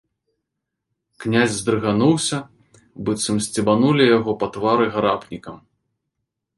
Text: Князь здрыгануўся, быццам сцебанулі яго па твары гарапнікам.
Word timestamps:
Князь 1.25 1.57
здрыгануўся, 1.61 2.37
быццам 3.05 3.37
сцебанулі 3.49 4.03
яго 4.17 4.31
па 4.41 4.53
твары 4.57 4.85
гарапнікам. 4.99 5.55